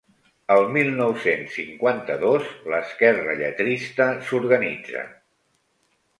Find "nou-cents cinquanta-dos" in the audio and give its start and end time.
1.01-2.47